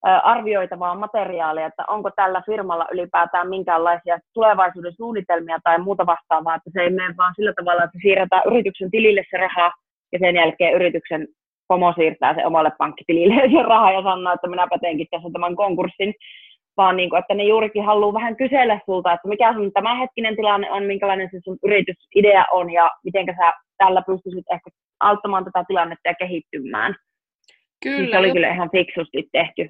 [0.02, 6.80] arvioitavaa materiaalia, että onko tällä firmalla ylipäätään minkäänlaisia tulevaisuuden suunnitelmia tai muuta vastaavaa, että se
[6.80, 9.72] ei mene vaan sillä tavalla, että siirretään yrityksen tilille se raha
[10.12, 11.28] ja sen jälkeen yrityksen
[11.68, 16.14] pomo siirtää se omalle pankkitilille se raha ja sanoo, että minäpä teenkin tässä tämän konkurssin,
[16.80, 20.70] vaan niin kuin, että ne juurikin haluaa vähän kysellä sulta, että mikä sun tämänhetkinen tilanne
[20.70, 26.08] on, minkälainen se sun yritysidea on ja miten sä tällä pystyisit ehkä auttamaan tätä tilannetta
[26.08, 26.94] ja kehittymään.
[27.82, 27.98] Kyllä.
[27.98, 29.68] Niin se oli just, kyllä ihan fiksusti tehty.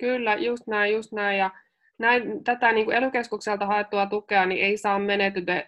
[0.00, 1.38] Kyllä, just näin, just näin.
[1.38, 1.50] Ja
[1.98, 3.10] näin, tätä niin kuin ely
[3.66, 4.98] haettua tukea niin ei saa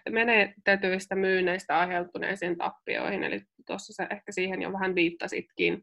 [0.09, 5.81] menetetyistä myynneistä aiheutuneisiin tappioihin, eli tuossa se ehkä siihen jo vähän viittasitkin.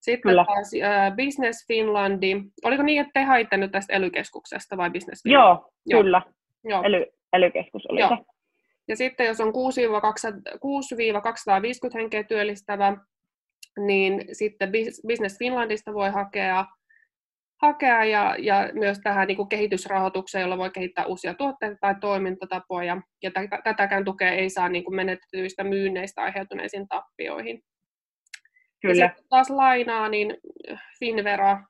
[0.00, 0.44] Sitten Kyllä.
[0.44, 2.36] taas äh, Business Finlandi.
[2.64, 4.10] Oliko niin, että te haitte nyt tästä ely
[4.76, 5.44] vai Business Finland?
[5.44, 6.02] Joo, Joo.
[6.02, 6.22] kyllä.
[6.64, 6.82] Joo.
[6.82, 7.50] Ely, ely
[7.88, 8.08] oli Joo.
[8.08, 8.16] se.
[8.88, 9.52] Ja sitten jos on 6-250
[11.94, 12.96] henkeä työllistävä,
[13.86, 14.72] niin sitten
[15.08, 16.66] Business Finlandista voi hakea,
[17.62, 23.00] hakea ja, ja myös tähän niin kuin kehitysrahoitukseen, jolla voi kehittää uusia tuotteita tai toimintatapoja.
[23.22, 23.30] Ja
[23.64, 27.62] tätäkään tukea ei saa niin kuin menetetyistä myynneistä aiheutuneisiin tappioihin.
[28.82, 29.04] Kyllä.
[29.04, 30.36] Ja sitten taas lainaa, niin
[30.98, 31.62] Finvera,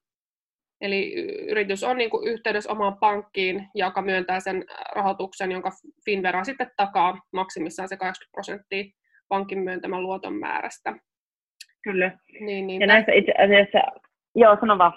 [0.80, 1.14] eli
[1.50, 5.70] yritys on niin kuin yhteydessä omaan pankkiin, joka myöntää sen rahoituksen, jonka
[6.04, 8.84] Finvera sitten takaa maksimissaan se 80 prosenttia
[9.28, 10.94] pankin myöntämän luoton määrästä.
[11.82, 12.10] Kyllä.
[12.40, 14.02] Niin, niin, ja näissä itse asiassa,
[14.34, 14.92] joo, sano vaan.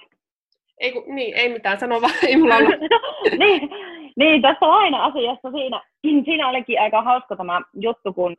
[0.79, 2.75] Ei, kun, niin, ei mitään, sano vaan, ei mulla ollut.
[3.43, 3.69] niin,
[4.17, 5.81] niin, tässä laina-asiassa siinä,
[6.25, 8.35] siinä olikin aika hauska tämä juttu, kun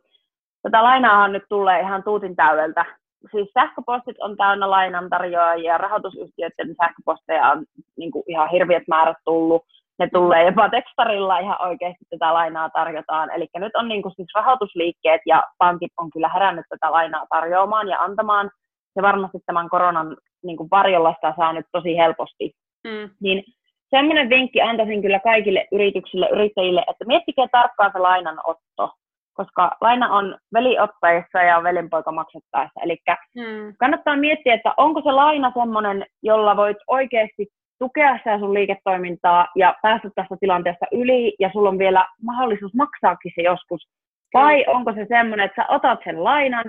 [0.61, 2.85] tätä lainaa nyt tulee ihan tuutin täydeltä.
[3.31, 7.65] Siis sähköpostit on täynnä lainantarjoajia ja rahoitusyhtiöiden sähköposteja on
[7.97, 9.63] niin kuin ihan hirviät määrät tullut
[9.99, 13.31] ne tulee jopa tekstarilla ihan oikeasti tätä lainaa tarjotaan.
[13.31, 17.87] Eli nyt on niin kuin siis rahoitusliikkeet ja pankit on kyllä herännyt tätä lainaa tarjoamaan
[17.87, 18.51] ja antamaan.
[18.93, 22.51] Se varmasti tämän koronan niin kuin varjolla sitä saa nyt tosi helposti.
[22.83, 23.09] Mm.
[23.21, 23.43] Niin
[23.89, 28.91] semmoinen vinkki antaisin kyllä kaikille yrityksille, yrittäjille, että miettikää tarkkaan se lainanotto,
[29.35, 32.79] koska laina on veliottaessa ja velinpoika maksettaessa.
[32.83, 32.97] Eli
[33.35, 33.73] mm.
[33.79, 37.47] kannattaa miettiä, että onko se laina semmoinen, jolla voit oikeasti
[37.79, 43.31] tukea sitä sun liiketoimintaa ja päästä tästä tilanteesta yli ja sulla on vielä mahdollisuus maksaakin
[43.35, 43.87] se joskus.
[44.33, 46.65] Vai onko se semmoinen, että sä otat sen lainan,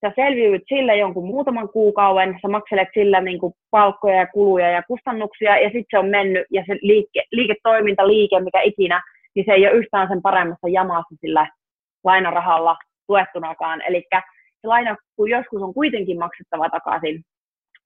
[0.00, 4.82] sä selviydyt sillä jonkun muutaman kuukauden, sä makselet sillä niin kuin palkkoja ja kuluja ja
[4.82, 9.02] kustannuksia ja sitten se on mennyt ja se liike, liiketoiminta, liike, mikä ikinä,
[9.34, 11.48] niin se ei ole yhtään sen paremmassa jamassa sillä
[12.04, 13.82] lainarahalla tuettunakaan.
[13.88, 14.04] Eli
[14.60, 17.24] se laina, kun joskus on kuitenkin maksettava takaisin,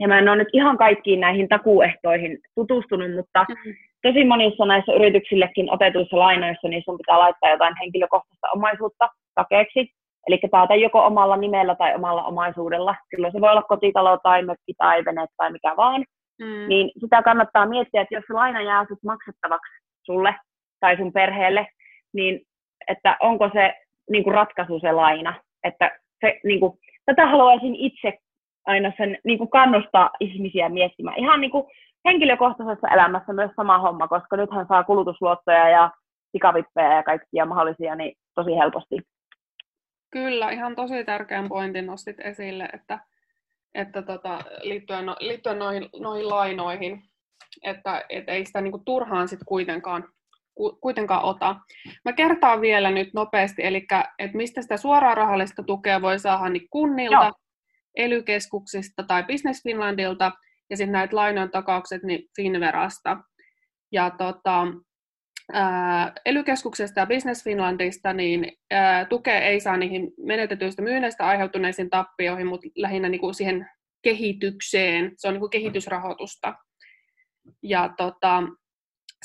[0.00, 3.74] ja mä en ole nyt ihan kaikkiin näihin takuehtoihin tutustunut, mutta mm-hmm.
[4.02, 9.90] tosi monissa näissä yrityksillekin otetuissa lainoissa, niin sun pitää laittaa jotain henkilökohtaista omaisuutta takeeksi.
[10.28, 12.94] Eli taata joko omalla nimellä tai omalla omaisuudella.
[13.10, 16.04] Silloin se voi olla kotitalo tai mökki tai vene tai mikä vaan.
[16.40, 16.68] Mm.
[16.68, 19.72] Niin sitä kannattaa miettiä, että jos se laina jää sit maksettavaksi
[20.02, 20.34] sulle
[20.80, 21.66] tai sun perheelle,
[22.14, 22.40] niin
[22.88, 23.74] että onko se
[24.10, 25.34] niin kuin ratkaisu se laina.
[25.64, 28.18] Että se, niin kuin, tätä haluaisin itse
[28.66, 31.18] aina sen niin kuin kannustaa ihmisiä miettimään.
[31.18, 31.64] Ihan niin kuin
[32.04, 35.90] henkilökohtaisessa elämässä myös sama homma, koska nythän saa kulutusluottoja ja
[36.32, 38.96] pikavippejä ja kaikkia mahdollisia niin tosi helposti.
[40.10, 42.98] Kyllä, ihan tosi tärkeän pointin nostit esille, että,
[43.74, 47.02] että tota, liittyen, no, liittyen noihin, noihin lainoihin,
[47.62, 50.08] että et ei sitä niinku turhaan sit kuitenkaan, ku,
[50.80, 51.56] kuitenkaan ota.
[52.04, 53.86] Mä kertaan vielä nyt nopeasti, eli
[54.18, 57.32] että mistä sitä suoraa rahallista tukea voi saada niin kunnilta, Joo
[57.96, 60.32] elykeskuksista tai Business Finlandilta
[60.70, 63.16] ja sitten näitä lainan takaukset niin Finverasta.
[63.92, 64.66] Ja tota,
[66.24, 72.68] elykeskuksesta ja Business Finlandista niin ää, tukea ei saa niihin menetetyistä myynneistä aiheutuneisiin tappioihin, mutta
[72.76, 73.70] lähinnä niin kuin siihen
[74.02, 75.12] kehitykseen.
[75.16, 76.54] Se on niin kuin kehitysrahoitusta.
[77.62, 78.42] Ja tota,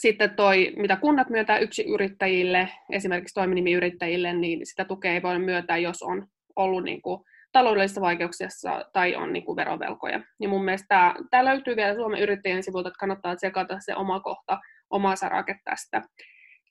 [0.02, 5.78] sitten toi, mitä kunnat myöntää yksi yrittäjille, esimerkiksi toiminimiyrittäjille, niin sitä tukea ei voi myöntää,
[5.78, 10.20] jos on ollut niin kuin taloudellisissa vaikeuksissa tai on niin kuin verovelkoja.
[10.40, 14.20] Ja mun mielestä tämä, tämä löytyy vielä Suomen yrittäjien sivulta, että kannattaa tsekata se oma
[14.20, 14.58] kohta,
[14.90, 16.02] oma sarake tästä.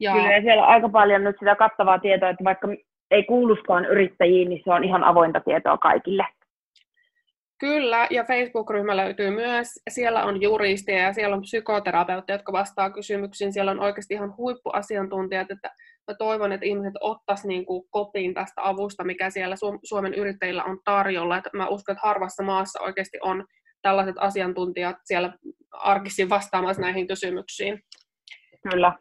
[0.00, 0.12] Ja...
[0.12, 2.68] Kyllä, ja siellä on aika paljon nyt sitä kattavaa tietoa, että vaikka
[3.10, 6.24] ei kuuluskaan yrittäjiin, niin se on ihan avointa tietoa kaikille.
[7.58, 9.68] Kyllä, ja Facebook-ryhmä löytyy myös.
[9.90, 13.52] Siellä on juristeja ja siellä on psykoterapeutteja, jotka vastaa kysymyksiin.
[13.52, 15.70] Siellä on oikeasti ihan huippuasiantuntijat, että
[16.08, 20.78] mä toivon, että ihmiset ottaisivat niin kuin kopin tästä avusta, mikä siellä Suomen yrittäjillä on
[20.84, 21.36] tarjolla.
[21.36, 23.44] Että mä uskon, että harvassa maassa oikeasti on
[23.82, 25.32] tällaiset asiantuntijat siellä
[25.72, 27.82] arkisin vastaamassa näihin kysymyksiin.
[28.70, 28.92] Kyllä.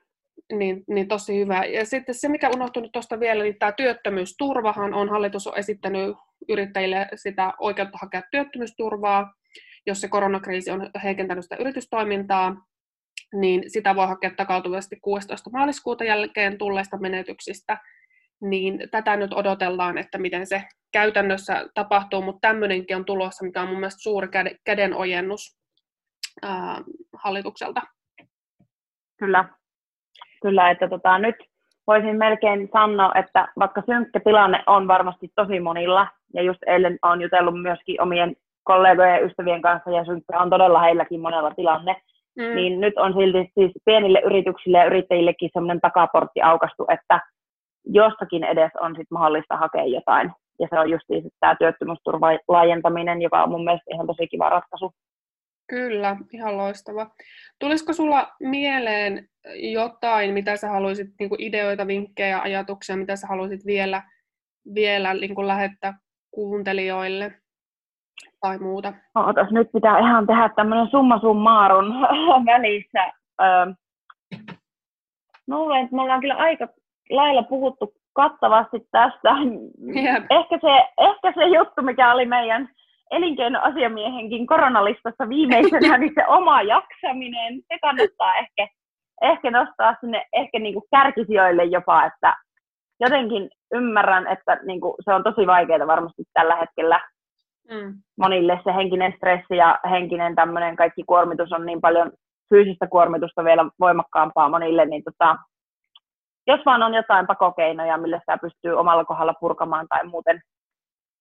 [0.54, 1.66] Niin, niin tosi hyvä.
[1.66, 6.16] Ja sitten se, mikä unohtunut tuosta vielä, niin tämä työttömyysturvahan on, hallitus on esittänyt
[6.50, 9.34] yrittäjille sitä oikeutta hakea työttömyysturvaa,
[9.88, 12.56] jos se koronakriisi on heikentänyt sitä yritystoimintaa
[13.34, 15.50] niin sitä voi hakea takautuvasti 16.
[15.50, 17.78] maaliskuuta jälkeen tulleista menetyksistä.
[18.42, 23.68] Niin tätä nyt odotellaan, että miten se käytännössä tapahtuu, mutta tämmöinenkin on tulossa, mikä on
[23.68, 24.28] mun mielestä suuri
[24.64, 25.58] kädenojennus
[26.42, 26.82] ää,
[27.14, 27.82] hallitukselta.
[29.20, 29.50] Kyllä,
[30.42, 31.36] kyllä että tota, nyt
[31.88, 37.22] voisin melkein sanoa, että vaikka synkkä tilanne on varmasti tosi monilla, ja just eilen olen
[37.22, 41.96] jutellut myöskin omien kollegojen ja ystävien kanssa, ja synkkä on todella heilläkin monella tilanne,
[42.38, 42.56] Mm.
[42.56, 47.22] Niin nyt on silti siis pienille yrityksille ja yrittäjillekin semmoinen takaportti aukastu, että
[47.86, 50.32] jostakin edes on sit mahdollista hakea jotain.
[50.60, 51.04] Ja se on just
[51.40, 54.92] tämä työttömyysturvan laajentaminen, joka on mun mielestä ihan tosi kiva ratkaisu.
[55.70, 57.08] Kyllä, ihan loistava.
[57.60, 63.66] Tulisiko sulla mieleen jotain, mitä sä haluaisit, niin kuin ideoita, vinkkejä, ajatuksia, mitä sä haluaisit
[63.66, 64.04] vielä,
[64.76, 66.00] vielä niin kuin lähettää
[66.32, 67.34] kuuntelijoille
[68.42, 68.94] tai muuta?
[69.16, 71.94] Ootas, nyt pitää ihan tehdä tämmöinen summa summarun
[72.52, 73.14] välissä.
[73.42, 73.74] Öö,
[75.48, 76.68] luulen, että me ollaan kyllä aika
[77.10, 79.30] lailla puhuttu kattavasti tästä.
[79.96, 80.24] Yep.
[80.30, 82.70] Ehkä, se, ehkä se juttu, mikä oli meidän
[83.12, 88.68] elinkeinoasiamiehenkin koronalistassa viimeisenä, niin se oma jaksaminen, se kannattaa ehkä,
[89.22, 92.36] ehkä nostaa sinne ehkä niin kuin kärkisijoille jopa, että
[93.00, 97.02] jotenkin ymmärrän, että niin kuin se on tosi vaikeaa varmasti tällä hetkellä
[97.72, 97.94] mm.
[98.18, 102.12] monille se henkinen stressi ja henkinen tämmöinen kaikki kuormitus on niin paljon
[102.50, 105.38] fyysistä kuormitusta vielä voimakkaampaa monille, niin tota,
[106.48, 110.42] jos vaan on jotain pakokeinoja, millä sitä pystyy omalla kohdalla purkamaan tai muuten,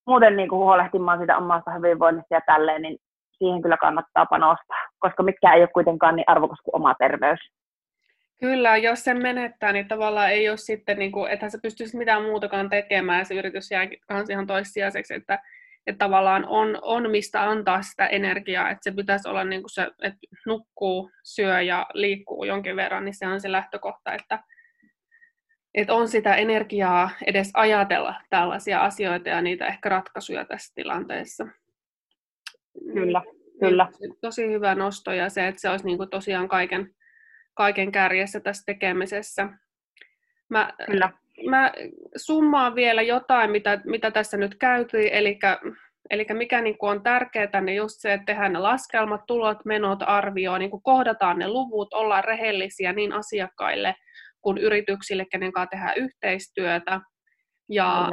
[0.07, 2.97] muuten niin kuin huolehtimaan sitä omasta hyvinvoinnista ja tälleen, niin
[3.39, 7.41] siihen kyllä kannattaa panostaa, koska mikä ei ole kuitenkaan niin arvokas kuin oma terveys.
[8.41, 12.23] Kyllä, jos sen menettää, niin tavallaan ei ole sitten, niin kuin, että sä pystyisi mitään
[12.23, 15.39] muutakaan tekemään ja se yritys jää kans ihan toissijaiseksi, että,
[15.87, 19.89] että tavallaan on, on mistä antaa sitä energiaa, että se pitäisi olla niin kuin se,
[20.03, 24.39] että nukkuu, syö ja liikkuu jonkin verran, niin se on se lähtökohta, että,
[25.75, 31.47] että on sitä energiaa edes ajatella tällaisia asioita ja niitä ehkä ratkaisuja tässä tilanteessa.
[32.93, 33.23] Kyllä,
[33.61, 33.89] kyllä.
[34.21, 36.97] Tosi hyvä nosto ja se, että se olisi niin kuin tosiaan kaiken,
[37.57, 39.49] kaiken kärjessä tässä tekemisessä.
[40.49, 41.13] Mä, kyllä.
[41.51, 41.73] mä
[42.17, 45.39] summaan vielä jotain, mitä, mitä tässä nyt käytiin, eli
[46.11, 49.99] Eli mikä niin kuin on tärkeää, niin just se, että tehdään ne laskelmat, tulot, menot,
[50.03, 53.95] arvio, niin kuin kohdataan ne luvut, ollaan rehellisiä niin asiakkaille
[54.41, 57.01] kuin yrityksille, kenen kanssa tehdään yhteistyötä.
[57.69, 58.09] Ja,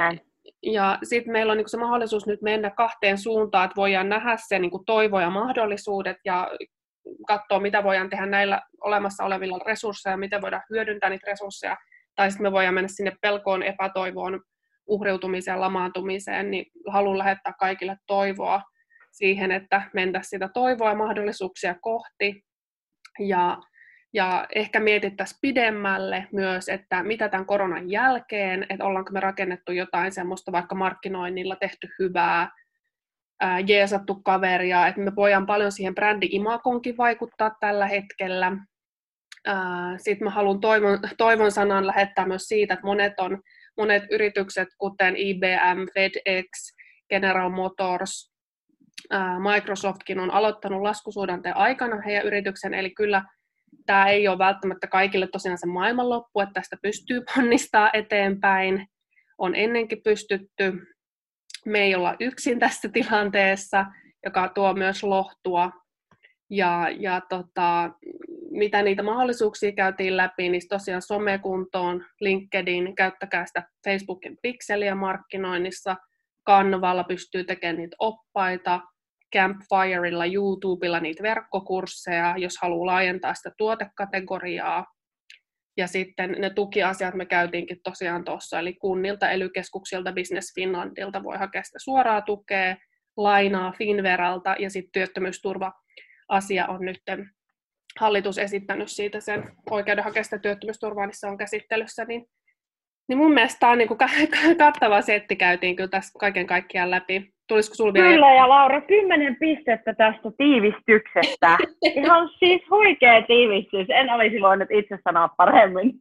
[0.62, 4.58] ja sitten meillä on niin se mahdollisuus nyt mennä kahteen suuntaan, että voidaan nähdä se
[4.58, 6.50] niin toivo ja mahdollisuudet ja
[7.26, 11.76] katsoa, mitä voidaan tehdä näillä olemassa olevilla resursseilla, miten voidaan hyödyntää niitä resursseja,
[12.14, 14.40] tai sitten me voidaan mennä sinne pelkoon, epätoivoon,
[14.86, 18.62] uhriutumiseen, lamaantumiseen, niin haluan lähettää kaikille toivoa
[19.12, 22.44] siihen, että mentäisiin sitä toivoa ja mahdollisuuksia kohti.
[23.18, 23.58] Ja
[24.14, 30.12] ja ehkä mietittäisiin pidemmälle myös, että mitä tämän koronan jälkeen, että ollaanko me rakennettu jotain
[30.12, 32.50] semmoista vaikka markkinoinnilla tehty hyvää,
[33.40, 38.52] ää, jeesattu kaveria, että me voidaan paljon siihen brändi-imakonkin vaikuttaa tällä hetkellä.
[39.96, 43.42] Sitten mä haluan toivon, toivon sanan lähettää myös siitä, että monet, on,
[43.76, 46.46] monet yritykset, kuten IBM, FedEx,
[47.08, 48.34] General Motors,
[49.52, 53.24] Microsoftkin on aloittanut laskusuhdanteen aikana heidän yrityksen, eli kyllä
[53.86, 58.86] tämä ei ole välttämättä kaikille tosiaan se maailmanloppu, että tästä pystyy ponnistaa eteenpäin.
[59.38, 60.93] On ennenkin pystytty.
[61.66, 63.86] Me ei olla yksin tässä tilanteessa,
[64.24, 65.70] joka tuo myös lohtua.
[66.50, 67.90] Ja, ja tota,
[68.50, 75.96] mitä niitä mahdollisuuksia käytiin läpi, niin tosiaan somekuntoon, LinkedIn, käyttäkää sitä Facebookin pikseliä markkinoinnissa,
[76.46, 78.80] Canvalla pystyy tekemään niitä oppaita,
[79.36, 84.86] Campfirella, YouTubella niitä verkkokursseja, jos haluaa laajentaa sitä tuotekategoriaa.
[85.76, 89.50] Ja sitten ne tukiasiat me käytiinkin tosiaan tuossa, eli kunnilta, ely
[90.14, 92.76] Business Finlandilta voi hakea sitä suoraa tukea,
[93.16, 97.02] lainaa Finveralta ja sitten työttömyysturva-asia on nyt
[97.98, 102.26] hallitus esittänyt siitä sen oikeuden hakea sitä työttömyysturvaa, niin se on käsittelyssä, niin,
[103.08, 103.98] niin mun mielestä tämä on niin kuin
[104.58, 107.34] kattava setti käytiin kyllä tässä kaiken kaikkiaan läpi.
[107.48, 108.08] Tulisiko sulla vielä...
[108.08, 111.58] Kyllä, ja Laura, kymmenen pistettä tästä tiivistyksestä.
[112.02, 113.86] Ihan siis huikea tiivistys.
[113.88, 115.92] En olisi voinut itse sanoa paremmin.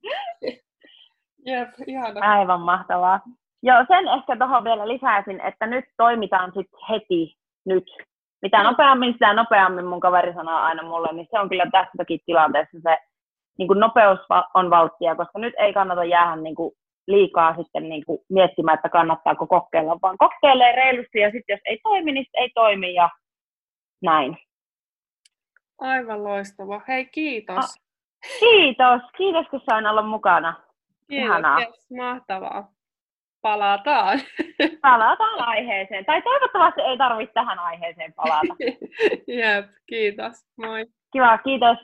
[1.45, 2.33] Jep, ihana.
[2.33, 3.19] Aivan mahtavaa.
[3.63, 7.35] Joo, sen ehkä tuohon vielä lisäisin, että nyt toimitaan sitten heti
[7.65, 7.83] nyt.
[8.41, 12.77] Mitä nopeammin, sitä nopeammin mun kaveri sanoo aina mulle, niin se on kyllä tässäkin tilanteessa
[12.83, 12.97] se
[13.57, 14.19] niin kuin nopeus
[14.53, 16.73] on valttia, koska nyt ei kannata jäädä niin kuin
[17.07, 21.79] liikaa sitten niin kuin miettimään, että kannattaako kokeilla, vaan kokeilee reilusti ja sitten jos ei
[21.83, 23.09] toimi, niin ei toimi ja
[24.01, 24.37] näin.
[25.79, 26.81] Aivan loistava.
[26.87, 27.57] Hei, kiitos.
[27.57, 27.73] Ah,
[28.39, 29.01] kiitos.
[29.17, 30.53] Kiitos, kun sain olla mukana.
[31.09, 31.59] Kiitos, Ihanaa.
[31.97, 32.71] Mahtavaa.
[33.41, 34.19] Palataan.
[34.81, 36.05] Palataan aiheeseen.
[36.05, 38.55] Tai toivottavasti ei tarvitse tähän aiheeseen palata.
[39.39, 40.45] Jep, kiitos.
[40.57, 40.85] Moi.
[41.13, 41.77] Kiva, kiitos.